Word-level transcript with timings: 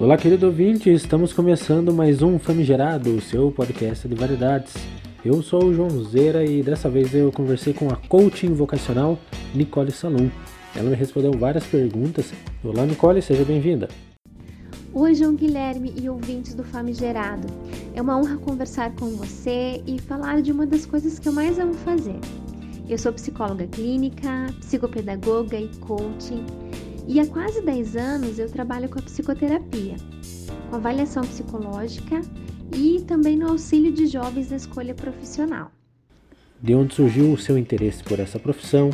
Olá, 0.00 0.16
querido 0.16 0.46
ouvinte, 0.46 0.88
estamos 0.90 1.32
começando 1.32 1.92
mais 1.92 2.22
um 2.22 2.38
Famigerado, 2.38 3.16
o 3.16 3.20
seu 3.20 3.50
podcast 3.50 4.06
de 4.06 4.14
variedades. 4.14 4.72
Eu 5.24 5.42
sou 5.42 5.64
o 5.64 5.74
João 5.74 5.90
Zera 6.04 6.44
e 6.44 6.62
dessa 6.62 6.88
vez 6.88 7.12
eu 7.12 7.32
conversei 7.32 7.74
com 7.74 7.88
a 7.90 7.96
coaching 7.96 8.54
vocacional 8.54 9.18
Nicole 9.52 9.90
Salum. 9.90 10.30
Ela 10.76 10.90
me 10.90 10.94
respondeu 10.94 11.32
várias 11.32 11.66
perguntas. 11.66 12.32
Olá, 12.62 12.86
Nicole, 12.86 13.20
seja 13.20 13.44
bem-vinda. 13.44 13.88
Oi, 14.94 15.16
João 15.16 15.34
Guilherme 15.34 15.92
e 16.00 16.08
ouvintes 16.08 16.54
do 16.54 16.62
Famigerado. 16.62 17.48
É 17.92 18.00
uma 18.00 18.16
honra 18.16 18.36
conversar 18.36 18.94
com 18.94 19.06
você 19.16 19.82
e 19.84 20.00
falar 20.00 20.42
de 20.42 20.52
uma 20.52 20.64
das 20.64 20.86
coisas 20.86 21.18
que 21.18 21.28
eu 21.28 21.32
mais 21.32 21.58
amo 21.58 21.74
fazer. 21.74 22.20
Eu 22.88 22.98
sou 22.98 23.12
psicóloga 23.12 23.66
clínica, 23.66 24.46
psicopedagoga 24.60 25.58
e 25.58 25.66
coaching 25.80 26.67
e 27.08 27.18
há 27.18 27.26
quase 27.26 27.62
10 27.62 27.96
anos 27.96 28.38
eu 28.38 28.50
trabalho 28.50 28.86
com 28.86 28.98
a 28.98 29.02
psicoterapia, 29.02 29.96
com 30.68 30.76
avaliação 30.76 31.22
psicológica 31.22 32.20
e 32.76 33.00
também 33.00 33.34
no 33.34 33.48
auxílio 33.48 33.90
de 33.90 34.06
jovens 34.06 34.50
na 34.50 34.58
escolha 34.58 34.94
profissional. 34.94 35.72
De 36.60 36.74
onde 36.74 36.94
surgiu 36.94 37.32
o 37.32 37.38
seu 37.38 37.56
interesse 37.56 38.04
por 38.04 38.20
essa 38.20 38.38
profissão? 38.38 38.90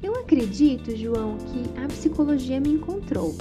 Eu 0.00 0.14
acredito, 0.14 0.96
João, 0.96 1.36
que 1.38 1.64
a 1.80 1.88
psicologia 1.88 2.60
me 2.60 2.74
encontrou. 2.74 3.36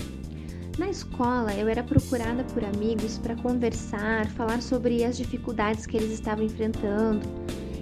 Na 0.80 0.90
escola, 0.90 1.54
eu 1.54 1.68
era 1.68 1.84
procurada 1.84 2.44
por 2.46 2.64
amigos 2.64 3.20
para 3.20 3.36
conversar, 3.36 4.28
falar 4.32 4.62
sobre 4.64 5.04
as 5.04 5.16
dificuldades 5.16 5.86
que 5.86 5.98
eles 5.98 6.12
estavam 6.14 6.46
enfrentando, 6.46 7.28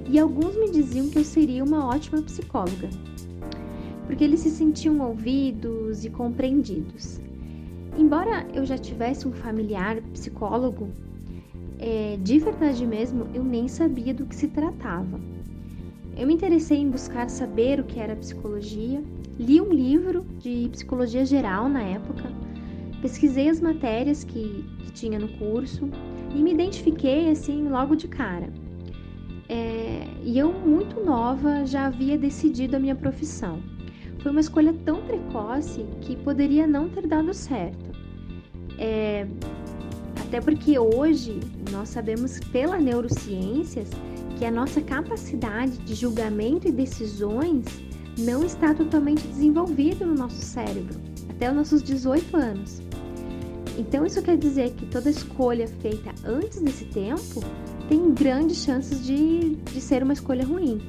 e 0.10 0.20
alguns 0.20 0.58
me 0.58 0.70
diziam 0.70 1.10
que 1.10 1.20
eu 1.20 1.24
seria 1.24 1.63
uma 1.63 1.88
ótima 1.88 2.22
psicóloga 2.22 2.90
porque 4.05 4.23
eles 4.23 4.40
se 4.41 4.50
sentiam 4.50 5.00
ouvidos 5.02 6.05
e 6.05 6.10
compreendidos. 6.10 7.20
Embora 7.98 8.46
eu 8.54 8.66
já 8.66 8.77
tivesse 8.77 9.27
um 9.27 9.32
familiar 9.32 10.02
psicólogo, 10.13 10.90
é, 11.79 12.18
de 12.21 12.40
verdade 12.40 12.85
mesmo 12.85 13.27
eu 13.34 13.44
nem 13.44 13.68
sabia 13.68 14.13
do 14.13 14.26
que 14.26 14.35
se 14.35 14.48
tratava. 14.48 15.20
Eu 16.16 16.27
me 16.27 16.34
interessei 16.34 16.77
em 16.77 16.90
buscar 16.90 17.29
saber 17.29 17.79
o 17.79 17.84
que 17.84 17.99
era 17.99 18.16
psicologia, 18.16 19.04
li 19.38 19.60
um 19.60 19.71
livro 19.71 20.26
de 20.40 20.70
psicologia 20.72 21.26
geral 21.26 21.68
na 21.68 21.82
época, 21.82 22.32
pesquisei 23.01 23.49
as 23.49 23.60
matérias 23.60 24.24
que, 24.24 24.63
que 24.79 24.91
tinha 24.94 25.20
no 25.20 25.27
curso 25.27 25.90
e 26.34 26.41
me 26.41 26.54
identifiquei 26.54 27.29
assim 27.29 27.68
logo 27.68 27.96
de 27.96 28.07
cara. 28.07 28.49
É, 29.48 30.07
e 30.24 30.40
eu, 30.40 30.51
muito 30.51 31.04
nova, 31.04 31.66
já 31.66 31.85
havia 31.85 32.18
decidido 32.18 32.76
a 32.76 32.79
minha 32.79 32.96
profissão. 32.96 33.62
Foi 34.26 34.31
uma 34.31 34.41
escolha 34.41 34.73
tão 34.84 35.04
precoce 35.04 35.85
que 36.01 36.15
poderia 36.15 36.65
não 36.65 36.90
ter 36.90 37.05
dado 37.05 37.31
certo. 37.31 37.91
É, 38.79 39.27
até 40.20 40.41
porque 40.41 40.79
hoje 40.79 41.40
nós 41.71 41.90
sabemos 41.90 42.40
pela 42.51 42.79
neurociências 42.79 43.87
que 44.35 44.43
a 44.43 44.49
nossa 44.49 44.82
capacidade 44.82 45.77
de 45.77 45.93
julgamento 45.93 46.67
e 46.67 46.71
decisões 46.71 47.65
não 48.17 48.43
está 48.43 48.73
totalmente 48.73 49.27
desenvolvida 49.27 50.04
no 50.04 50.15
nosso 50.15 50.41
cérebro, 50.43 50.99
até 51.29 51.51
os 51.51 51.55
nossos 51.55 51.84
18 51.84 52.35
anos. 52.35 52.82
Então, 53.77 54.07
isso 54.07 54.23
quer 54.23 54.37
dizer 54.37 54.71
que 54.71 54.87
toda 54.87 55.07
escolha 55.07 55.67
feita 55.67 56.10
antes 56.26 56.60
desse 56.62 56.85
tempo 56.85 57.43
tem 57.87 58.12
grandes 58.12 58.57
chances 58.63 59.05
de, 59.05 59.51
de 59.55 59.79
ser 59.79 60.01
uma 60.01 60.13
escolha 60.13 60.43
ruim 60.43 60.82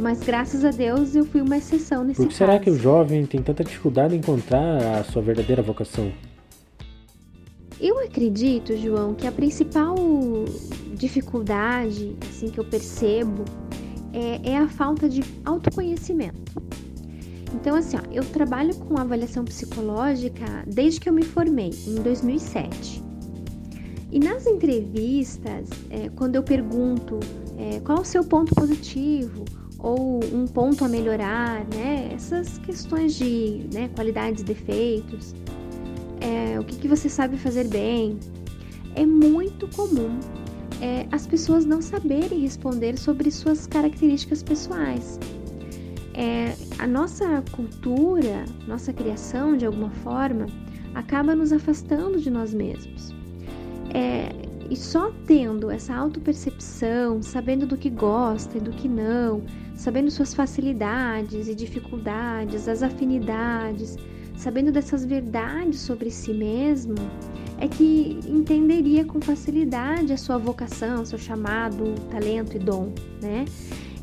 mas 0.00 0.20
graças 0.20 0.64
a 0.64 0.70
Deus 0.70 1.14
eu 1.14 1.24
fui 1.24 1.40
uma 1.40 1.58
exceção 1.58 2.02
nesse 2.02 2.16
Por 2.16 2.28
que 2.28 2.34
caso. 2.34 2.38
será 2.38 2.58
que 2.58 2.70
o 2.70 2.78
jovem 2.78 3.26
tem 3.26 3.42
tanta 3.42 3.62
dificuldade 3.62 4.14
em 4.14 4.18
encontrar 4.18 4.98
a 4.98 5.04
sua 5.04 5.22
verdadeira 5.22 5.62
vocação? 5.62 6.10
Eu 7.80 7.98
acredito, 7.98 8.76
João, 8.76 9.14
que 9.14 9.26
a 9.26 9.32
principal 9.32 9.94
dificuldade, 10.94 12.16
assim 12.28 12.48
que 12.50 12.58
eu 12.58 12.64
percebo, 12.64 13.44
é, 14.12 14.50
é 14.50 14.56
a 14.58 14.68
falta 14.68 15.08
de 15.08 15.22
autoconhecimento. 15.44 16.60
Então, 17.54 17.74
assim, 17.74 17.96
ó, 17.96 18.00
eu 18.12 18.24
trabalho 18.24 18.74
com 18.76 18.98
avaliação 18.98 19.44
psicológica 19.44 20.44
desde 20.66 21.00
que 21.00 21.08
eu 21.08 21.12
me 21.12 21.22
formei, 21.22 21.70
em 21.86 21.94
2007. 21.96 23.02
E 24.12 24.18
nas 24.18 24.46
entrevistas, 24.46 25.68
é, 25.88 26.08
quando 26.10 26.36
eu 26.36 26.42
pergunto 26.42 27.18
é, 27.56 27.80
qual 27.80 28.00
o 28.00 28.04
seu 28.04 28.24
ponto 28.24 28.54
positivo, 28.54 29.44
ou 29.82 30.20
um 30.32 30.46
ponto 30.46 30.84
a 30.84 30.88
melhorar, 30.88 31.66
né? 31.74 32.10
Essas 32.12 32.58
questões 32.58 33.14
de 33.14 33.66
né, 33.72 33.88
qualidades 33.94 34.42
defeitos, 34.42 35.34
é, 36.20 36.58
o 36.58 36.64
que, 36.64 36.76
que 36.76 36.88
você 36.88 37.08
sabe 37.08 37.36
fazer 37.36 37.66
bem. 37.68 38.18
É 38.94 39.06
muito 39.06 39.68
comum 39.68 40.18
é, 40.80 41.06
as 41.12 41.26
pessoas 41.26 41.64
não 41.64 41.80
saberem 41.80 42.40
responder 42.40 42.98
sobre 42.98 43.30
suas 43.30 43.66
características 43.66 44.42
pessoais. 44.42 45.18
É, 46.14 46.54
a 46.78 46.86
nossa 46.86 47.42
cultura, 47.52 48.44
nossa 48.66 48.92
criação, 48.92 49.56
de 49.56 49.64
alguma 49.64 49.90
forma, 49.90 50.46
acaba 50.94 51.34
nos 51.34 51.52
afastando 51.52 52.18
de 52.18 52.30
nós 52.30 52.52
mesmos. 52.52 53.19
E 54.70 54.76
só 54.76 55.10
tendo 55.26 55.68
essa 55.68 55.92
autopercepção, 55.92 57.20
sabendo 57.20 57.66
do 57.66 57.76
que 57.76 57.90
gosta 57.90 58.56
e 58.56 58.60
do 58.60 58.70
que 58.70 58.88
não, 58.88 59.42
sabendo 59.74 60.12
suas 60.12 60.32
facilidades 60.32 61.48
e 61.48 61.54
dificuldades, 61.56 62.68
as 62.68 62.80
afinidades, 62.80 63.96
sabendo 64.36 64.70
dessas 64.70 65.04
verdades 65.04 65.80
sobre 65.80 66.08
si 66.08 66.32
mesmo, 66.32 66.94
é 67.58 67.66
que 67.66 68.20
entenderia 68.28 69.04
com 69.04 69.20
facilidade 69.20 70.12
a 70.12 70.16
sua 70.16 70.38
vocação, 70.38 71.04
seu 71.04 71.18
chamado, 71.18 71.94
talento 72.08 72.56
e 72.56 72.60
dom, 72.60 72.92
né? 73.20 73.44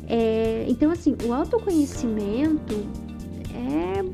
É, 0.06 0.66
então, 0.68 0.90
assim, 0.90 1.16
o 1.26 1.32
autoconhecimento 1.32 2.74
é 3.54 4.04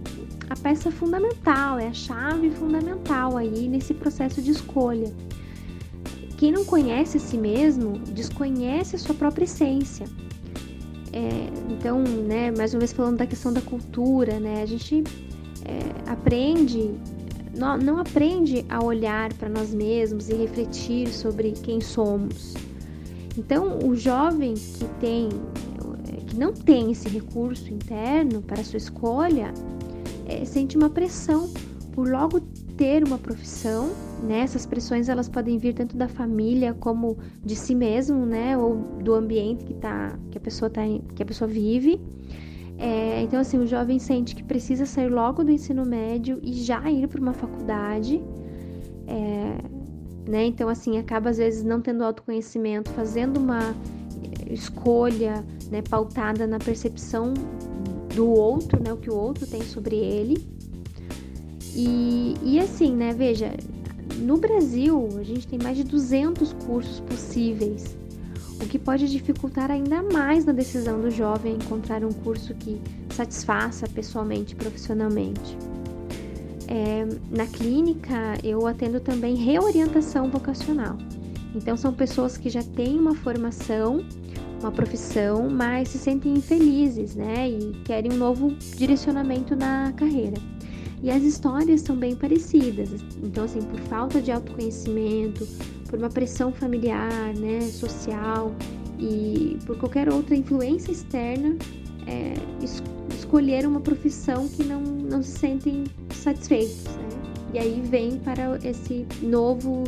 a 0.48 0.56
peça 0.56 0.90
fundamental, 0.90 1.80
é 1.80 1.88
a 1.88 1.92
chave 1.92 2.50
fundamental 2.50 3.36
aí 3.36 3.68
nesse 3.68 3.92
processo 3.92 4.40
de 4.40 4.52
escolha. 4.52 5.12
Quem 6.36 6.50
não 6.52 6.64
conhece 6.64 7.16
a 7.16 7.20
si 7.20 7.38
mesmo 7.38 7.98
desconhece 7.98 8.96
a 8.96 8.98
sua 8.98 9.14
própria 9.14 9.44
essência. 9.44 10.06
É, 11.12 11.48
então, 11.72 12.02
né, 12.02 12.50
mais 12.50 12.74
uma 12.74 12.80
vez 12.80 12.92
falando 12.92 13.18
da 13.18 13.26
questão 13.26 13.52
da 13.52 13.60
cultura, 13.60 14.40
né, 14.40 14.62
a 14.62 14.66
gente 14.66 15.04
é, 15.64 16.10
aprende, 16.10 16.90
não, 17.56 17.78
não 17.78 17.98
aprende 17.98 18.64
a 18.68 18.82
olhar 18.82 19.32
para 19.34 19.48
nós 19.48 19.72
mesmos 19.72 20.28
e 20.28 20.34
refletir 20.34 21.08
sobre 21.08 21.52
quem 21.52 21.80
somos. 21.80 22.54
Então, 23.38 23.78
o 23.78 23.94
jovem 23.94 24.54
que 24.54 24.84
tem, 25.00 25.28
que 26.26 26.36
não 26.36 26.52
tem 26.52 26.90
esse 26.90 27.08
recurso 27.08 27.72
interno 27.72 28.42
para 28.42 28.62
sua 28.64 28.78
escolha, 28.78 29.52
é, 30.26 30.44
sente 30.44 30.76
uma 30.76 30.90
pressão 30.90 31.52
por 31.92 32.08
logo 32.08 32.40
ter 32.76 33.04
uma 33.04 33.18
profissão, 33.18 33.90
né? 34.22 34.40
Essas 34.40 34.66
pressões 34.66 35.08
elas 35.08 35.28
podem 35.28 35.58
vir 35.58 35.74
tanto 35.74 35.96
da 35.96 36.08
família 36.08 36.74
como 36.74 37.16
de 37.44 37.54
si 37.54 37.74
mesmo, 37.74 38.26
né? 38.26 38.56
Ou 38.56 38.76
do 39.02 39.14
ambiente 39.14 39.64
que 39.64 39.74
tá, 39.74 40.18
que 40.30 40.38
a 40.38 40.40
pessoa 40.40 40.70
tá, 40.70 40.82
que 41.14 41.22
a 41.22 41.26
pessoa 41.26 41.48
vive. 41.48 42.00
É, 42.76 43.22
então 43.22 43.38
assim, 43.38 43.58
o 43.58 43.66
jovem 43.66 43.98
sente 43.98 44.34
que 44.34 44.42
precisa 44.42 44.84
sair 44.84 45.08
logo 45.08 45.44
do 45.44 45.50
ensino 45.50 45.86
médio 45.86 46.40
e 46.42 46.52
já 46.52 46.90
ir 46.90 47.06
para 47.06 47.20
uma 47.20 47.32
faculdade, 47.32 48.20
é, 49.06 49.58
né? 50.28 50.46
Então 50.46 50.68
assim 50.68 50.98
acaba 50.98 51.30
às 51.30 51.38
vezes 51.38 51.64
não 51.64 51.80
tendo 51.80 52.02
autoconhecimento, 52.02 52.90
fazendo 52.90 53.38
uma 53.38 53.74
escolha, 54.50 55.44
né? 55.70 55.82
Pautada 55.82 56.46
na 56.46 56.58
percepção 56.58 57.32
do 58.14 58.28
outro, 58.28 58.82
né? 58.82 58.92
O 58.92 58.96
que 58.96 59.10
o 59.10 59.14
outro 59.14 59.46
tem 59.46 59.62
sobre 59.62 59.96
ele. 59.96 60.53
E, 61.74 62.36
e 62.42 62.58
assim, 62.60 62.94
né, 62.94 63.12
veja, 63.12 63.52
no 64.18 64.36
Brasil 64.36 65.08
a 65.18 65.22
gente 65.24 65.46
tem 65.46 65.58
mais 65.58 65.76
de 65.76 65.84
200 65.84 66.52
cursos 66.64 67.00
possíveis, 67.00 67.96
o 68.62 68.66
que 68.66 68.78
pode 68.78 69.08
dificultar 69.10 69.70
ainda 69.70 70.02
mais 70.02 70.44
na 70.44 70.52
decisão 70.52 71.00
do 71.00 71.10
jovem 71.10 71.54
encontrar 71.54 72.04
um 72.04 72.12
curso 72.12 72.54
que 72.54 72.80
satisfaça 73.10 73.88
pessoalmente 73.88 74.52
e 74.52 74.56
profissionalmente. 74.56 75.56
É, 76.68 77.06
na 77.30 77.46
clínica, 77.46 78.38
eu 78.42 78.66
atendo 78.66 79.00
também 79.00 79.34
reorientação 79.34 80.30
vocacional. 80.30 80.96
Então, 81.54 81.76
são 81.76 81.92
pessoas 81.92 82.36
que 82.38 82.48
já 82.48 82.62
têm 82.62 82.98
uma 82.98 83.14
formação, 83.14 84.04
uma 84.60 84.72
profissão, 84.72 85.48
mas 85.50 85.88
se 85.88 85.98
sentem 85.98 86.32
infelizes, 86.32 87.14
né? 87.14 87.48
E 87.48 87.72
querem 87.84 88.12
um 88.12 88.16
novo 88.16 88.56
direcionamento 88.76 89.54
na 89.54 89.92
carreira. 89.92 90.36
E 91.04 91.10
as 91.10 91.22
histórias 91.22 91.82
são 91.82 91.94
bem 91.94 92.16
parecidas. 92.16 92.88
Então, 93.22 93.44
assim, 93.44 93.60
por 93.60 93.78
falta 93.80 94.22
de 94.22 94.32
autoconhecimento, 94.32 95.46
por 95.90 95.98
uma 95.98 96.08
pressão 96.08 96.50
familiar, 96.50 97.34
né, 97.34 97.60
social 97.60 98.50
e 98.98 99.58
por 99.66 99.76
qualquer 99.76 100.10
outra 100.10 100.34
influência 100.34 100.90
externa, 100.90 101.56
é, 102.06 102.32
es 102.62 102.82
escolher 103.14 103.66
uma 103.66 103.80
profissão 103.80 104.48
que 104.48 104.64
não, 104.64 104.80
não 104.80 105.22
se 105.22 105.38
sentem 105.38 105.84
satisfeitos. 106.10 106.84
Né? 106.84 107.08
E 107.52 107.58
aí 107.58 107.82
vem 107.84 108.18
para 108.18 108.58
esse 108.64 109.06
novo 109.22 109.84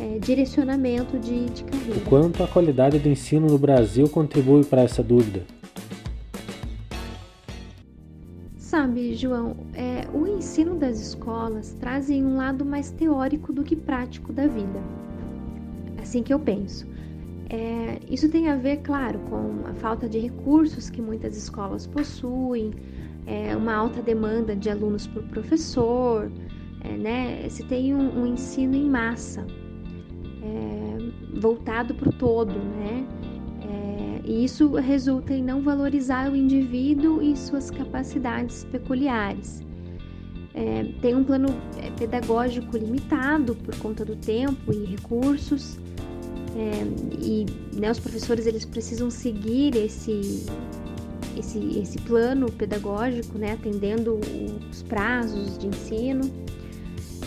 é, 0.00 0.18
direcionamento 0.18 1.16
de, 1.16 1.46
de 1.46 1.62
carreira. 1.62 1.96
O 1.96 2.00
quanto 2.02 2.42
a 2.42 2.48
qualidade 2.48 2.98
do 2.98 3.08
ensino 3.08 3.46
no 3.46 3.58
Brasil 3.58 4.08
contribui 4.08 4.64
para 4.64 4.82
essa 4.82 5.02
dúvida? 5.02 5.44
Sabe, 8.86 9.16
João, 9.16 9.56
é, 9.74 10.06
o 10.14 10.28
ensino 10.28 10.76
das 10.76 11.00
escolas 11.00 11.72
trazem 11.80 12.24
um 12.24 12.36
lado 12.36 12.64
mais 12.64 12.88
teórico 12.92 13.52
do 13.52 13.64
que 13.64 13.74
prático 13.74 14.32
da 14.32 14.46
vida. 14.46 14.80
Assim 16.00 16.22
que 16.22 16.32
eu 16.32 16.38
penso. 16.38 16.86
É, 17.50 17.98
isso 18.08 18.28
tem 18.28 18.48
a 18.48 18.54
ver, 18.54 18.76
claro, 18.82 19.18
com 19.28 19.66
a 19.68 19.74
falta 19.74 20.08
de 20.08 20.20
recursos 20.20 20.88
que 20.88 21.02
muitas 21.02 21.36
escolas 21.36 21.84
possuem, 21.84 22.70
é, 23.26 23.56
uma 23.56 23.74
alta 23.74 24.00
demanda 24.00 24.54
de 24.54 24.70
alunos 24.70 25.04
por 25.08 25.24
professor, 25.24 26.30
é, 26.82 26.96
né? 26.96 27.48
Se 27.48 27.64
tem 27.64 27.92
um, 27.92 28.20
um 28.20 28.24
ensino 28.24 28.76
em 28.76 28.88
massa, 28.88 29.44
é, 30.44 31.40
voltado 31.40 31.92
para 31.92 32.08
o 32.08 32.12
todo, 32.12 32.52
né? 32.52 33.04
E 34.26 34.44
isso 34.44 34.74
resulta 34.74 35.32
em 35.32 35.42
não 35.42 35.62
valorizar 35.62 36.30
o 36.30 36.36
indivíduo 36.36 37.22
e 37.22 37.36
suas 37.36 37.70
capacidades 37.70 38.64
peculiares. 38.64 39.62
É, 40.52 40.84
tem 41.00 41.14
um 41.14 41.22
plano 41.22 41.48
é, 41.80 41.90
pedagógico 41.90 42.76
limitado 42.76 43.54
por 43.54 43.76
conta 43.78 44.04
do 44.04 44.16
tempo 44.16 44.72
e 44.72 44.84
recursos, 44.84 45.78
é, 46.56 47.22
e 47.22 47.46
né, 47.78 47.90
os 47.90 48.00
professores 48.00 48.46
eles 48.46 48.64
precisam 48.64 49.10
seguir 49.10 49.76
esse, 49.76 50.46
esse, 51.38 51.78
esse 51.78 51.98
plano 51.98 52.50
pedagógico, 52.50 53.38
né, 53.38 53.52
atendendo 53.52 54.18
os 54.70 54.82
prazos 54.82 55.58
de 55.58 55.66
ensino. 55.66 56.22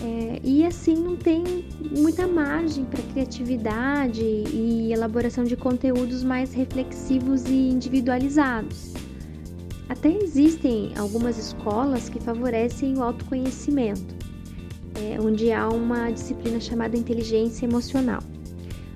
É, 0.09 0.39
e 0.43 0.65
assim 0.65 0.95
não 0.95 1.15
tem 1.15 1.43
muita 1.95 2.27
margem 2.27 2.83
para 2.83 3.03
criatividade 3.03 4.23
e 4.23 4.91
elaboração 4.91 5.43
de 5.43 5.55
conteúdos 5.55 6.23
mais 6.23 6.51
reflexivos 6.51 7.45
e 7.45 7.69
individualizados. 7.69 8.93
Até 9.87 10.11
existem 10.11 10.93
algumas 10.97 11.37
escolas 11.37 12.09
que 12.09 12.19
favorecem 12.19 12.97
o 12.97 13.03
autoconhecimento, 13.03 14.15
é, 14.95 15.21
onde 15.21 15.51
há 15.51 15.69
uma 15.69 16.09
disciplina 16.09 16.59
chamada 16.59 16.97
inteligência 16.97 17.67
emocional, 17.67 18.23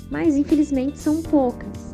mas 0.09 0.35
infelizmente 0.35 0.97
são 0.97 1.21
poucas. 1.21 1.93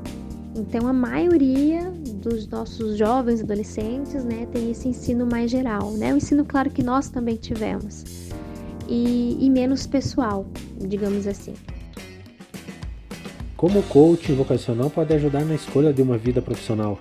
Então 0.56 0.88
a 0.88 0.94
maioria 0.94 1.92
dos 2.22 2.48
nossos 2.48 2.98
jovens 2.98 3.42
adolescentes 3.42 4.24
né, 4.24 4.48
tem 4.52 4.72
esse 4.72 4.88
ensino 4.88 5.26
mais 5.26 5.52
geral, 5.52 5.92
né? 5.92 6.14
o 6.14 6.18
ensino 6.18 6.46
claro 6.46 6.70
que 6.70 6.84
nós 6.84 7.10
também 7.10 7.36
tivemos 7.36 8.29
e, 8.90 9.38
e 9.40 9.50
menos 9.50 9.86
pessoal, 9.86 10.46
digamos 10.78 11.28
assim. 11.28 11.54
Como 13.56 13.80
o 13.80 13.84
coaching 13.84 14.36
vocacional 14.36 14.90
pode 14.90 15.14
ajudar 15.14 15.46
na 15.46 15.54
escolha 15.54 15.94
de 15.94 16.02
uma 16.02 16.18
vida 16.18 16.42
profissional? 16.42 17.00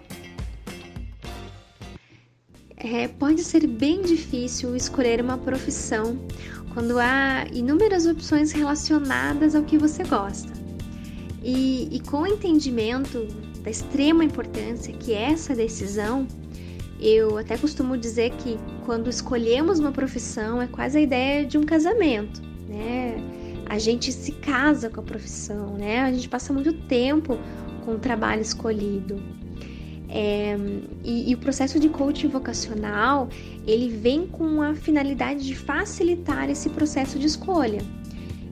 É, 2.76 3.08
pode 3.08 3.43
ser 3.43 3.67
bem 3.67 4.02
difícil 4.02 4.76
escolher 4.76 5.20
uma 5.20 5.38
profissão 5.38 6.19
quando 6.75 6.99
há 6.99 7.44
inúmeras 7.52 8.06
opções 8.06 8.52
relacionadas 8.52 9.55
ao 9.55 9.62
que 9.62 9.79
você 9.79 10.05
gosta. 10.05 10.52
E, 11.43 11.88
e 11.90 12.00
com 12.00 12.23
o 12.23 12.26
entendimento 12.26 13.26
da 13.62 13.70
extrema 13.70 14.25
importância 14.25 14.93
que 14.93 15.12
é 15.12 15.32
essa 15.32 15.55
decisão, 15.55 16.26
eu 17.00 17.38
até 17.38 17.56
costumo 17.56 17.96
dizer 17.96 18.30
que 18.32 18.58
quando 18.84 19.08
escolhemos 19.08 19.78
uma 19.78 19.92
profissão 19.92 20.60
é 20.60 20.66
quase 20.66 20.98
a 20.98 21.00
ideia 21.00 21.44
de 21.44 21.56
um 21.56 21.62
casamento, 21.62 22.42
né? 22.68 23.16
A 23.66 23.78
gente 23.78 24.10
se 24.10 24.32
casa 24.32 24.88
com 24.88 25.00
a 25.00 25.02
profissão, 25.02 25.74
né? 25.74 26.00
A 26.00 26.12
gente 26.12 26.28
passa 26.28 26.52
muito 26.52 26.72
tempo 26.72 27.38
com 27.84 27.92
o 27.92 27.98
trabalho 27.98 28.42
escolhido. 28.42 29.22
É, 30.10 30.56
e, 31.04 31.30
e, 31.30 31.34
o 31.34 31.38
processo 31.38 31.78
de 31.78 31.90
coaching 31.90 32.28
vocacional 32.28 33.28
ele 33.66 33.90
vem 33.90 34.26
com 34.26 34.62
a 34.62 34.74
finalidade 34.74 35.46
de 35.46 35.54
facilitar 35.54 36.48
esse 36.48 36.70
processo 36.70 37.18
de 37.18 37.26
escolha 37.26 37.82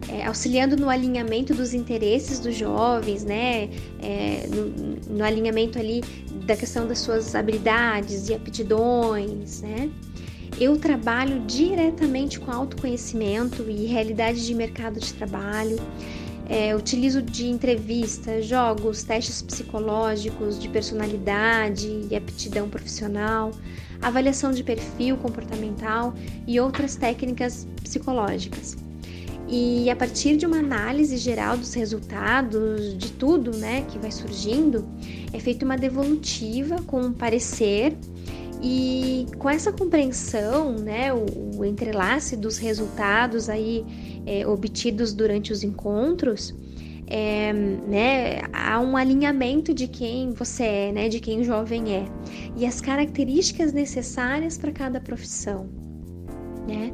é, 0.08 0.24
auxiliando 0.26 0.76
no 0.76 0.88
alinhamento 0.88 1.54
dos 1.54 1.74
interesses 1.74 2.38
dos 2.38 2.54
jovens, 2.54 3.24
né? 3.24 3.68
É, 4.00 4.46
no, 4.48 5.16
no, 5.16 5.24
alinhamento 5.24 5.78
ali 5.78 6.02
da 6.46 6.56
questão 6.56 6.86
das 6.86 6.98
suas 6.98 7.34
habilidades 7.34 8.28
e 8.28 8.34
aptidões, 8.34 9.62
né? 9.62 9.90
Eu 10.58 10.78
trabalho 10.78 11.40
diretamente 11.40 12.38
com 12.38 12.50
autoconhecimento 12.50 13.66
e 13.68 13.86
realidade 13.86 14.46
de 14.46 14.54
mercado 14.54 14.98
de 15.00 15.12
trabalho. 15.12 15.76
É, 16.48 16.76
utilizo 16.76 17.20
de 17.20 17.48
entrevistas, 17.48 18.46
jogos, 18.46 19.02
testes 19.02 19.42
psicológicos 19.42 20.60
de 20.60 20.68
personalidade 20.68 22.06
e 22.08 22.14
aptidão 22.14 22.68
profissional, 22.68 23.50
avaliação 24.00 24.52
de 24.52 24.62
perfil 24.62 25.16
comportamental 25.16 26.14
e 26.46 26.60
outras 26.60 26.94
técnicas 26.94 27.66
psicológicas. 27.82 28.85
E 29.48 29.88
a 29.88 29.94
partir 29.94 30.36
de 30.36 30.44
uma 30.44 30.58
análise 30.58 31.16
geral 31.16 31.56
dos 31.56 31.72
resultados, 31.72 32.98
de 32.98 33.12
tudo 33.12 33.56
né, 33.56 33.82
que 33.88 33.98
vai 33.98 34.10
surgindo, 34.10 34.84
é 35.32 35.38
feita 35.38 35.64
uma 35.64 35.76
devolutiva 35.76 36.82
com 36.82 37.00
um 37.00 37.12
parecer 37.12 37.96
e 38.60 39.26
com 39.38 39.48
essa 39.48 39.72
compreensão, 39.72 40.72
né, 40.72 41.12
o, 41.12 41.58
o 41.58 41.64
entrelace 41.64 42.36
dos 42.36 42.58
resultados 42.58 43.48
aí 43.48 43.84
é, 44.26 44.46
obtidos 44.46 45.12
durante 45.12 45.52
os 45.52 45.62
encontros, 45.62 46.52
é, 47.06 47.52
né, 47.52 48.40
há 48.52 48.80
um 48.80 48.96
alinhamento 48.96 49.72
de 49.72 49.86
quem 49.86 50.32
você 50.32 50.64
é, 50.64 50.92
né, 50.92 51.08
de 51.08 51.20
quem 51.20 51.40
o 51.40 51.44
jovem 51.44 51.94
é, 51.94 52.04
e 52.56 52.66
as 52.66 52.80
características 52.80 53.72
necessárias 53.72 54.58
para 54.58 54.72
cada 54.72 55.00
profissão, 55.00 55.68
né? 56.66 56.92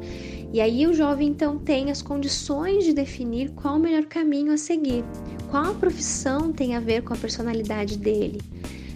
E 0.53 0.61
aí 0.61 0.85
o 0.85 0.93
jovem 0.93 1.29
então 1.29 1.57
tem 1.57 1.89
as 1.89 2.03
condições 2.03 2.83
de 2.83 2.93
definir 2.93 3.49
qual 3.55 3.75
o 3.75 3.79
melhor 3.79 4.05
caminho 4.05 4.53
a 4.53 4.57
seguir, 4.57 5.03
qual 5.49 5.71
a 5.71 5.73
profissão 5.73 6.53
tem 6.53 6.75
a 6.75 6.79
ver 6.79 7.01
com 7.01 7.11
a 7.11 7.17
personalidade 7.17 7.97
dele. 7.97 8.39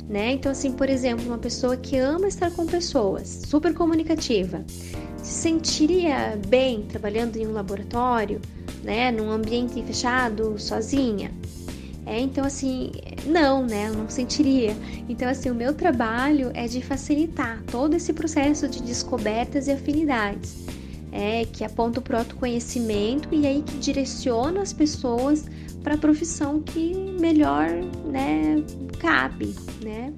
Né? 0.07 0.33
Então, 0.33 0.51
assim, 0.51 0.71
por 0.71 0.88
exemplo, 0.88 1.25
uma 1.25 1.39
pessoa 1.39 1.75
que 1.75 1.98
ama 1.98 2.27
estar 2.27 2.51
com 2.51 2.68
pessoas, 2.68 3.41
super 3.48 3.74
comunicativa, 3.74 4.63
se 5.17 5.34
sentiria 5.34 6.39
bem 6.48 6.84
trabalhando 6.84 7.38
em 7.38 7.48
um 7.48 7.53
laboratório, 7.53 8.39
né, 8.84 9.12
num 9.12 9.32
ambiente 9.32 9.82
fechado, 9.82 10.60
sozinha? 10.60 11.32
É, 12.05 12.20
então, 12.20 12.46
assim, 12.46 12.91
não, 13.25 13.65
né, 13.65 13.88
eu 13.89 13.93
não 13.96 14.08
sentiria. 14.08 14.77
Então, 15.10 15.27
assim, 15.27 15.50
o 15.50 15.55
meu 15.55 15.74
trabalho 15.74 16.51
é 16.53 16.67
de 16.67 16.82
facilitar 16.82 17.62
todo 17.63 17.96
esse 17.96 18.13
processo 18.13 18.70
de 18.70 18.82
descobertas 18.82 19.67
e 19.67 19.72
afinidades 19.72 20.67
é, 21.12 21.46
que 21.46 21.64
aponta 21.64 22.02
para 22.02 22.16
o 22.16 22.20
autoconhecimento 22.20 23.34
e 23.34 23.46
aí 23.46 23.62
que 23.62 23.78
direciona 23.78 24.62
as 24.62 24.74
pessoas 24.74 25.46
para 25.84 25.96
a 25.96 25.98
profissão 25.98 26.62
que 26.62 26.94
melhor 26.94 27.70
né, 28.06 28.64
cabe, 29.00 29.56
né? 29.82 30.14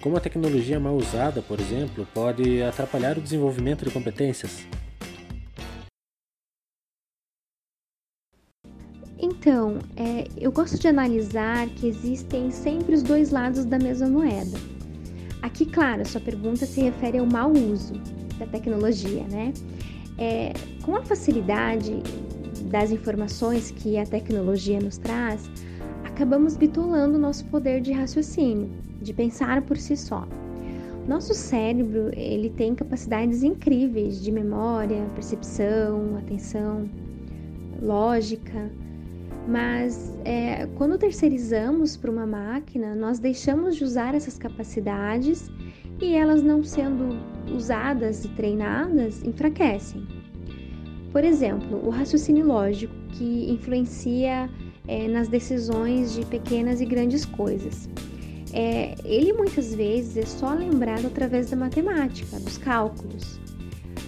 Como 0.00 0.16
a 0.16 0.20
tecnologia 0.20 0.78
mal 0.78 0.96
usada, 0.96 1.40
por 1.40 1.58
exemplo, 1.58 2.06
pode 2.12 2.62
atrapalhar 2.62 3.16
o 3.16 3.22
desenvolvimento 3.22 3.84
de 3.86 3.90
competências? 3.90 4.66
Então, 9.18 9.78
é, 9.96 10.28
eu 10.36 10.52
gosto 10.52 10.78
de 10.78 10.86
analisar 10.88 11.66
que 11.68 11.86
existem 11.86 12.50
sempre 12.50 12.94
os 12.94 13.02
dois 13.02 13.30
lados 13.30 13.64
da 13.64 13.78
mesma 13.78 14.08
moeda. 14.08 14.73
Aqui, 15.44 15.66
claro, 15.66 16.08
sua 16.08 16.22
pergunta 16.22 16.64
se 16.64 16.80
refere 16.80 17.18
ao 17.18 17.26
mau 17.26 17.52
uso 17.52 17.92
da 18.38 18.46
tecnologia, 18.46 19.24
né? 19.30 19.52
É, 20.16 20.54
com 20.82 20.96
a 20.96 21.02
facilidade 21.02 22.02
das 22.70 22.90
informações 22.90 23.70
que 23.70 23.98
a 23.98 24.06
tecnologia 24.06 24.80
nos 24.80 24.96
traz, 24.96 25.42
acabamos 26.02 26.56
bitolando 26.56 27.18
nosso 27.18 27.44
poder 27.44 27.82
de 27.82 27.92
raciocínio, 27.92 28.70
de 29.02 29.12
pensar 29.12 29.60
por 29.60 29.76
si 29.76 29.98
só. 29.98 30.26
Nosso 31.06 31.34
cérebro 31.34 32.10
ele 32.16 32.48
tem 32.48 32.74
capacidades 32.74 33.42
incríveis 33.42 34.22
de 34.22 34.32
memória, 34.32 35.04
percepção, 35.14 36.16
atenção, 36.16 36.88
lógica, 37.82 38.72
mas 39.46 40.12
é, 40.24 40.66
quando 40.76 40.98
terceirizamos 40.98 41.96
para 41.96 42.10
uma 42.10 42.26
máquina, 42.26 42.94
nós 42.94 43.18
deixamos 43.18 43.76
de 43.76 43.84
usar 43.84 44.14
essas 44.14 44.38
capacidades 44.38 45.50
e 46.00 46.14
elas 46.14 46.42
não 46.42 46.64
sendo 46.64 47.18
usadas 47.52 48.24
e 48.24 48.28
treinadas 48.28 49.22
enfraquecem. 49.22 50.06
Por 51.12 51.22
exemplo, 51.22 51.86
o 51.86 51.90
raciocínio 51.90 52.46
lógico, 52.46 52.94
que 53.10 53.50
influencia 53.50 54.50
é, 54.88 55.06
nas 55.06 55.28
decisões 55.28 56.12
de 56.14 56.24
pequenas 56.26 56.80
e 56.80 56.86
grandes 56.86 57.24
coisas. 57.24 57.88
é, 58.52 58.94
ele 59.04 59.32
muitas 59.32 59.74
vezes 59.74 60.16
é 60.16 60.26
só 60.26 60.54
lembrado 60.54 61.06
através 61.06 61.50
da 61.50 61.56
matemática, 61.56 62.38
dos 62.38 62.56
cálculos, 62.56 63.40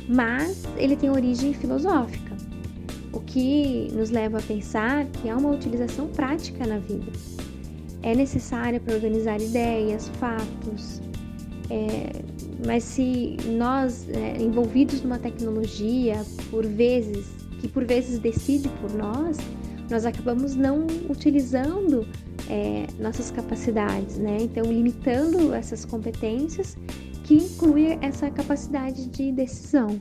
mas 0.08 0.62
ele 0.76 0.96
tem 0.96 1.10
origem 1.10 1.52
filosófica, 1.52 2.25
o 3.16 3.20
que 3.20 3.90
nos 3.94 4.10
leva 4.10 4.38
a 4.38 4.42
pensar 4.42 5.06
que 5.06 5.28
há 5.28 5.36
uma 5.36 5.50
utilização 5.50 6.06
prática 6.08 6.66
na 6.66 6.78
vida. 6.78 7.10
É 8.02 8.14
necessária 8.14 8.78
para 8.78 8.94
organizar 8.94 9.40
ideias, 9.40 10.08
fatos, 10.20 11.00
é, 11.70 12.22
mas 12.64 12.84
se 12.84 13.36
nós, 13.56 14.06
é, 14.10 14.36
envolvidos 14.36 15.02
numa 15.02 15.18
tecnologia, 15.18 16.24
por 16.50 16.64
vezes, 16.66 17.26
que 17.60 17.68
por 17.68 17.84
vezes 17.84 18.18
decide 18.18 18.68
por 18.80 18.92
nós, 18.92 19.38
nós 19.90 20.04
acabamos 20.04 20.54
não 20.54 20.86
utilizando 21.08 22.06
é, 22.50 22.86
nossas 23.00 23.30
capacidades, 23.30 24.18
né? 24.18 24.38
Então, 24.40 24.64
limitando 24.64 25.54
essas 25.54 25.84
competências 25.84 26.76
que 27.24 27.34
inclui 27.34 27.98
essa 28.02 28.30
capacidade 28.30 29.06
de 29.08 29.32
decisão. 29.32 30.00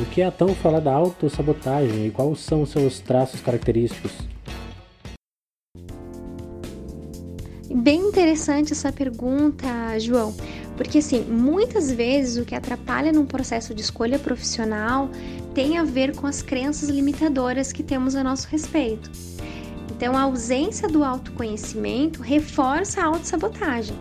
O 0.00 0.04
que 0.04 0.22
é 0.22 0.30
tão 0.30 0.54
falar 0.54 0.78
da 0.78 0.92
autossabotagem 0.92 2.06
e 2.06 2.10
quais 2.12 2.38
são 2.38 2.64
seus 2.64 3.00
traços 3.00 3.40
característicos? 3.40 4.12
Bem 7.74 8.00
interessante 8.02 8.72
essa 8.72 8.92
pergunta, 8.92 9.66
João, 9.98 10.32
porque 10.76 10.98
assim, 10.98 11.22
muitas 11.22 11.90
vezes 11.90 12.40
o 12.40 12.44
que 12.44 12.54
atrapalha 12.54 13.12
num 13.12 13.26
processo 13.26 13.74
de 13.74 13.80
escolha 13.82 14.20
profissional 14.20 15.10
tem 15.52 15.78
a 15.78 15.82
ver 15.82 16.14
com 16.14 16.28
as 16.28 16.42
crenças 16.42 16.88
limitadoras 16.88 17.72
que 17.72 17.82
temos 17.82 18.14
a 18.14 18.22
nosso 18.22 18.46
respeito. 18.46 19.10
Então, 19.90 20.16
a 20.16 20.22
ausência 20.22 20.88
do 20.88 21.02
autoconhecimento 21.02 22.22
reforça 22.22 23.00
a 23.00 23.06
autossabotagem. 23.06 23.96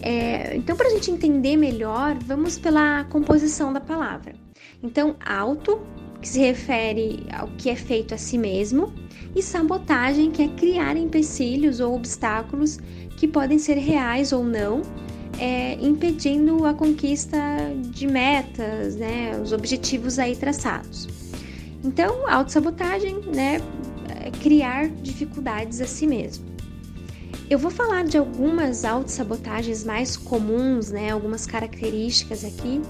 É, 0.00 0.56
então, 0.56 0.74
para 0.74 0.86
a 0.86 0.90
gente 0.90 1.10
entender 1.10 1.56
melhor, 1.56 2.16
vamos 2.24 2.58
pela 2.58 3.04
composição 3.04 3.74
da 3.74 3.80
palavra. 3.80 4.32
Então, 4.82 5.16
auto, 5.24 5.80
que 6.20 6.28
se 6.28 6.38
refere 6.38 7.26
ao 7.32 7.48
que 7.48 7.70
é 7.70 7.76
feito 7.76 8.14
a 8.14 8.18
si 8.18 8.38
mesmo, 8.38 8.92
e 9.34 9.42
sabotagem, 9.42 10.30
que 10.30 10.42
é 10.42 10.48
criar 10.48 10.96
empecilhos 10.96 11.80
ou 11.80 11.94
obstáculos 11.94 12.78
que 13.16 13.28
podem 13.28 13.58
ser 13.58 13.74
reais 13.74 14.32
ou 14.32 14.42
não, 14.42 14.82
é, 15.38 15.74
impedindo 15.80 16.66
a 16.66 16.74
conquista 16.74 17.38
de 17.90 18.06
metas, 18.06 18.96
né, 18.96 19.38
os 19.42 19.52
objetivos 19.52 20.18
aí 20.18 20.34
traçados. 20.34 21.08
Então, 21.84 22.30
autossabotagem, 22.30 23.20
né, 23.34 23.58
é 24.24 24.30
criar 24.30 24.88
dificuldades 24.88 25.80
a 25.80 25.86
si 25.86 26.06
mesmo. 26.06 26.44
Eu 27.48 27.58
vou 27.58 27.70
falar 27.70 28.04
de 28.04 28.16
algumas 28.18 28.84
autossabotagens 28.84 29.84
mais 29.84 30.16
comuns, 30.16 30.90
né, 30.90 31.10
algumas 31.10 31.46
características 31.46 32.44
aqui. 32.44 32.80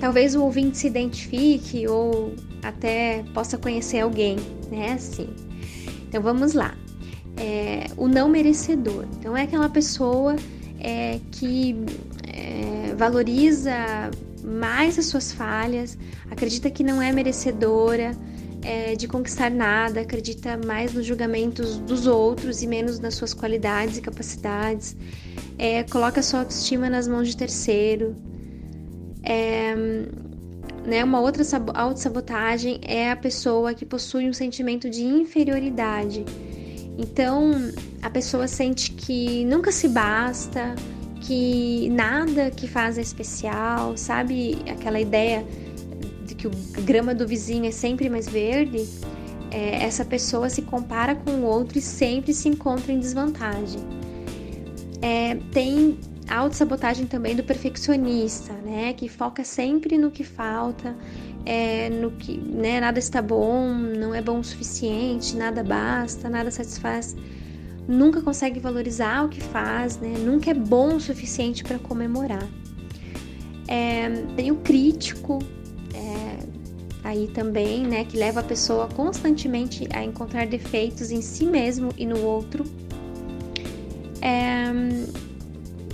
Talvez 0.00 0.34
o 0.34 0.42
ouvinte 0.42 0.78
se 0.78 0.86
identifique 0.86 1.86
ou 1.86 2.34
até 2.62 3.24
possa 3.32 3.56
conhecer 3.56 4.00
alguém, 4.00 4.36
né, 4.70 4.92
assim. 4.92 5.28
Então 6.08 6.22
vamos 6.22 6.52
lá. 6.52 6.74
É, 7.36 7.86
o 7.96 8.06
não 8.06 8.28
merecedor. 8.28 9.06
Então 9.18 9.36
é 9.36 9.42
aquela 9.42 9.68
pessoa 9.68 10.36
é, 10.78 11.18
que 11.32 11.76
é, 12.32 12.94
valoriza 12.94 13.72
mais 14.44 14.98
as 14.98 15.06
suas 15.06 15.32
falhas, 15.32 15.98
acredita 16.30 16.70
que 16.70 16.84
não 16.84 17.00
é 17.00 17.10
merecedora 17.10 18.12
é, 18.62 18.94
de 18.94 19.06
conquistar 19.08 19.50
nada, 19.50 20.00
acredita 20.00 20.56
mais 20.56 20.92
nos 20.94 21.04
julgamentos 21.04 21.78
dos 21.78 22.06
outros 22.06 22.62
e 22.62 22.66
menos 22.66 22.98
nas 22.98 23.14
suas 23.14 23.34
qualidades 23.34 23.98
e 23.98 24.00
capacidades, 24.00 24.96
é, 25.58 25.82
coloca 25.84 26.22
sua 26.22 26.40
autoestima 26.40 26.88
nas 26.88 27.06
mãos 27.06 27.28
de 27.28 27.36
terceiro. 27.36 28.16
É, 29.24 29.74
né, 30.86 31.02
uma 31.02 31.20
outra 31.20 31.42
autossabotagem 31.74 32.78
é 32.82 33.10
a 33.10 33.16
pessoa 33.16 33.72
que 33.72 33.86
possui 33.86 34.28
um 34.28 34.32
sentimento 34.32 34.90
de 34.90 35.02
inferioridade 35.02 36.24
então, 36.96 37.72
a 38.02 38.10
pessoa 38.10 38.46
sente 38.46 38.92
que 38.92 39.44
nunca 39.46 39.72
se 39.72 39.88
basta, 39.88 40.74
que 41.22 41.88
nada 41.90 42.50
que 42.50 42.68
faz 42.68 42.98
é 42.98 43.00
especial, 43.00 43.96
sabe? 43.96 44.58
Aquela 44.70 45.00
ideia 45.00 45.44
de 46.24 46.34
que 46.34 46.46
o 46.46 46.50
grama 46.84 47.14
do 47.14 47.26
vizinho 47.26 47.66
é 47.66 47.72
sempre 47.72 48.08
mais 48.08 48.28
verde. 48.28 48.88
É, 49.50 49.84
essa 49.84 50.04
pessoa 50.04 50.48
se 50.48 50.62
compara 50.62 51.14
com 51.14 51.30
o 51.32 51.42
outro 51.44 51.78
e 51.78 51.80
sempre 51.80 52.32
se 52.32 52.48
encontra 52.48 52.92
em 52.92 52.98
desvantagem. 52.98 53.80
É, 55.02 55.36
tem 55.52 55.98
a 56.28 56.38
autossabotagem 56.38 57.06
também 57.06 57.36
do 57.36 57.42
perfeccionista, 57.42 58.52
né? 58.52 58.92
Que 58.94 59.08
foca 59.08 59.44
sempre 59.44 59.98
no 59.98 60.10
que 60.10 60.24
falta, 60.24 60.96
é, 61.44 61.90
no 61.90 62.10
que 62.12 62.38
né, 62.38 62.80
nada 62.80 62.98
está 62.98 63.20
bom, 63.20 63.68
não 63.68 64.14
é 64.14 64.22
bom 64.22 64.38
o 64.38 64.44
suficiente, 64.44 65.36
nada 65.36 65.62
basta, 65.62 66.28
nada 66.28 66.50
satisfaz, 66.50 67.14
nunca 67.86 68.22
consegue 68.22 68.58
valorizar 68.58 69.26
o 69.26 69.28
que 69.28 69.40
faz, 69.40 69.98
né, 69.98 70.14
nunca 70.18 70.50
é 70.50 70.54
bom 70.54 70.96
o 70.96 71.00
suficiente 71.00 71.62
para 71.62 71.78
comemorar. 71.78 72.46
É, 73.68 74.08
tem 74.36 74.50
o 74.50 74.56
crítico 74.56 75.38
é, 75.94 76.38
aí 77.02 77.28
também, 77.28 77.86
né, 77.86 78.04
que 78.04 78.16
leva 78.16 78.40
a 78.40 78.42
pessoa 78.42 78.88
constantemente 78.88 79.86
a 79.92 80.02
encontrar 80.02 80.46
defeitos 80.46 81.10
em 81.10 81.20
si 81.20 81.44
mesmo 81.44 81.90
e 81.96 82.06
no 82.06 82.22
outro. 82.22 82.64
É, 84.22 84.72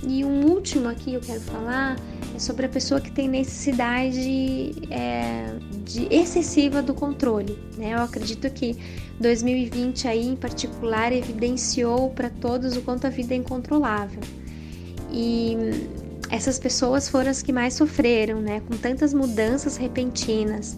e 0.07 0.25
um 0.25 0.45
último 0.45 0.87
aqui 0.87 1.13
eu 1.13 1.21
quero 1.21 1.41
falar 1.41 1.95
é 2.35 2.39
sobre 2.39 2.65
a 2.65 2.69
pessoa 2.69 2.99
que 2.99 3.11
tem 3.11 3.27
necessidade 3.27 4.73
é, 4.89 5.55
de 5.83 6.07
excessiva 6.09 6.81
do 6.81 6.93
controle. 6.93 7.57
Né? 7.77 7.93
Eu 7.93 7.99
acredito 7.99 8.49
que 8.49 8.75
2020 9.19 10.07
aí 10.07 10.27
em 10.27 10.35
particular 10.35 11.11
evidenciou 11.11 12.09
para 12.09 12.29
todos 12.29 12.75
o 12.75 12.81
quanto 12.81 13.05
a 13.05 13.09
vida 13.09 13.33
é 13.33 13.37
incontrolável. 13.37 14.21
E 15.11 15.55
essas 16.31 16.57
pessoas 16.57 17.09
foram 17.09 17.29
as 17.29 17.41
que 17.41 17.51
mais 17.51 17.73
sofreram, 17.73 18.39
né? 18.39 18.61
Com 18.61 18.77
tantas 18.77 19.13
mudanças 19.13 19.75
repentinas. 19.75 20.77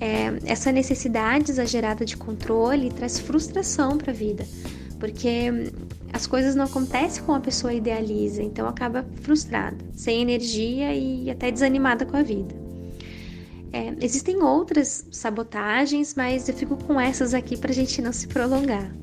É, 0.00 0.36
essa 0.44 0.72
necessidade 0.72 1.52
exagerada 1.52 2.04
de 2.04 2.16
controle 2.16 2.90
traz 2.90 3.20
frustração 3.20 3.96
para 3.96 4.10
a 4.10 4.14
vida, 4.14 4.44
porque 4.98 5.70
as 6.14 6.28
coisas 6.28 6.54
não 6.54 6.66
acontecem 6.66 7.24
como 7.24 7.36
a 7.36 7.40
pessoa 7.40 7.74
idealiza, 7.74 8.40
então 8.40 8.68
acaba 8.68 9.04
frustrada, 9.22 9.76
sem 9.92 10.22
energia 10.22 10.94
e 10.94 11.28
até 11.28 11.50
desanimada 11.50 12.06
com 12.06 12.16
a 12.16 12.22
vida. 12.22 12.54
É, 13.72 13.92
existem 14.00 14.40
outras 14.40 15.04
sabotagens, 15.10 16.14
mas 16.14 16.48
eu 16.48 16.54
fico 16.54 16.76
com 16.84 17.00
essas 17.00 17.34
aqui 17.34 17.56
para 17.56 17.72
a 17.72 17.74
gente 17.74 18.00
não 18.00 18.12
se 18.12 18.28
prolongar. 18.28 18.94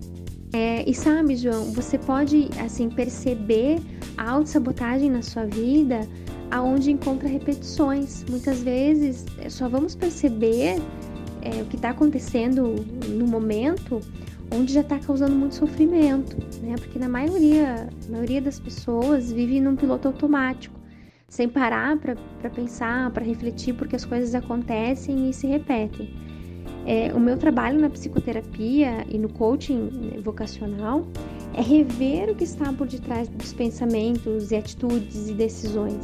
É, 0.53 0.89
e 0.89 0.95
sabe, 0.95 1.35
João, 1.35 1.73
você 1.73 1.97
pode 1.97 2.47
assim 2.57 2.89
perceber 2.89 3.81
a 4.17 4.31
autossabotagem 4.31 5.09
na 5.09 5.21
sua 5.21 5.45
vida 5.45 6.07
aonde 6.49 6.91
encontra 6.91 7.27
repetições. 7.27 8.23
Muitas 8.29 8.63
vezes 8.63 9.25
é, 9.37 9.49
só 9.49 9.67
vamos 9.67 9.95
perceber 9.95 10.81
é, 11.41 11.61
o 11.61 11.65
que 11.65 11.75
está 11.75 11.89
acontecendo 11.89 12.73
no 13.09 13.27
momento 13.27 13.99
onde 14.53 14.74
já 14.74 14.81
está 14.81 15.00
causando 15.00 15.34
muito 15.34 15.55
sofrimento, 15.55 16.38
né? 16.62 16.75
Porque 16.77 17.00
na 17.00 17.08
maioria, 17.08 17.88
a 18.08 18.12
maioria 18.12 18.41
das 18.41 18.60
pessoas 18.60 19.31
vive 19.31 19.60
num 19.60 19.75
piloto 19.75 20.08
automático, 20.08 20.79
sem 21.27 21.48
parar 21.48 21.98
para 21.98 22.50
pensar, 22.50 23.10
para 23.12 23.24
refletir, 23.24 23.74
porque 23.74 23.96
as 23.96 24.03
coisas 24.03 24.36
acontecem 24.36 25.29
e 25.29 25.34
se 25.34 25.48
repetem. 25.48 26.13
É, 26.86 27.13
o 27.13 27.20
meu 27.20 27.38
trabalho 27.38 27.79
na 27.79 27.89
psicoterapia 27.89 29.05
e 29.08 29.17
no 29.17 29.29
coaching 29.29 30.20
vocacional 30.24 31.08
é 31.53 31.62
rever 31.62 32.29
o 32.29 32.36
que 32.36 32.43
está 32.43 32.74
por 32.74 32.88
detrás 32.88 33.27
dos 33.29 33.53
pensamentos 33.53 34.51
e 34.51 34.55
atitudes 34.55 35.29
e 35.29 35.34
decisões. 35.34 36.00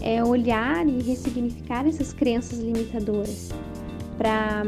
É 0.00 0.24
olhar 0.24 0.86
e 0.88 1.02
ressignificar 1.02 1.86
essas 1.86 2.12
crenças 2.12 2.58
limitadoras 2.58 3.50
para 4.16 4.62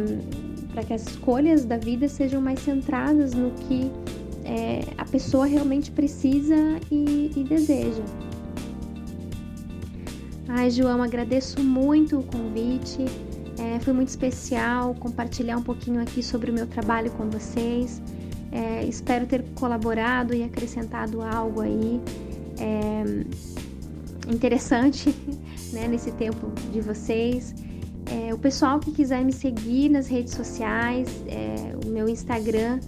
para 0.72 0.82
que 0.82 0.92
as 0.92 1.02
escolhas 1.02 1.64
da 1.64 1.76
vida 1.76 2.08
sejam 2.08 2.40
mais 2.40 2.60
centradas 2.60 3.34
no 3.34 3.50
que 3.52 3.90
é, 4.44 4.80
a 4.96 5.04
pessoa 5.04 5.46
realmente 5.46 5.90
precisa 5.90 6.56
e, 6.90 7.32
e 7.36 7.44
deseja. 7.44 8.02
Ai, 10.48 10.70
João, 10.70 11.02
agradeço 11.02 11.62
muito 11.62 12.18
o 12.18 12.22
convite. 12.22 13.04
É, 13.58 13.78
foi 13.80 13.92
muito 13.92 14.08
especial 14.08 14.94
compartilhar 14.94 15.58
um 15.58 15.62
pouquinho 15.62 16.00
aqui 16.00 16.22
sobre 16.22 16.50
o 16.50 16.54
meu 16.54 16.66
trabalho 16.66 17.10
com 17.10 17.28
vocês. 17.28 18.00
É, 18.50 18.84
espero 18.84 19.26
ter 19.26 19.44
colaborado 19.54 20.34
e 20.34 20.42
acrescentado 20.42 21.20
algo 21.20 21.60
aí 21.60 22.00
é, 22.58 24.32
interessante 24.32 25.14
né, 25.72 25.86
nesse 25.86 26.12
tempo 26.12 26.50
de 26.72 26.80
vocês. 26.80 27.54
É, 28.10 28.32
o 28.32 28.38
pessoal 28.38 28.80
que 28.80 28.90
quiser 28.90 29.22
me 29.24 29.32
seguir 29.32 29.90
nas 29.90 30.08
redes 30.08 30.34
sociais, 30.34 31.08
é, 31.26 31.76
o 31.86 31.90
meu 31.90 32.08
Instagram 32.08 32.80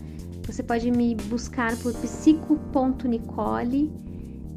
Você 0.46 0.62
pode 0.62 0.90
me 0.90 1.14
buscar 1.14 1.76
por 1.76 1.92
psico.nicole, 1.94 3.92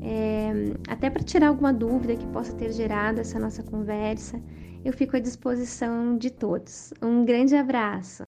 é, 0.01 0.51
até 0.87 1.09
para 1.09 1.21
tirar 1.21 1.49
alguma 1.49 1.71
dúvida 1.71 2.15
que 2.15 2.25
possa 2.27 2.53
ter 2.53 2.71
gerado 2.71 3.21
essa 3.21 3.37
nossa 3.37 3.61
conversa. 3.61 4.41
Eu 4.83 4.91
fico 4.91 5.15
à 5.15 5.19
disposição 5.19 6.17
de 6.17 6.29
todos. 6.29 6.93
Um 7.01 7.23
grande 7.23 7.55
abraço. 7.55 8.23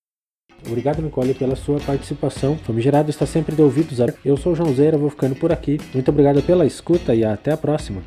Obrigado, 0.68 1.02
Nicole, 1.02 1.34
pela 1.34 1.56
sua 1.56 1.80
participação. 1.80 2.58
Famigerado 2.58 3.10
está 3.10 3.26
sempre 3.26 3.56
de 3.56 3.62
ouvidos. 3.62 4.00
Eu 4.24 4.38
sou 4.38 4.54
o 4.54 4.56
João 4.56 4.74
Zeira, 4.74 4.98
vou 4.98 5.10
ficando 5.10 5.36
por 5.36 5.52
aqui. 5.52 5.80
Muito 5.94 6.10
obrigado 6.10 6.42
pela 6.44 6.66
escuta 6.66 7.14
e 7.14 7.26
até 7.26 7.52
a 7.52 7.58
próxima. 7.58 8.04